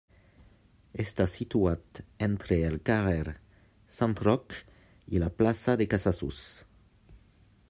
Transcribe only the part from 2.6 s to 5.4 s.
el carrer Sant Roc i la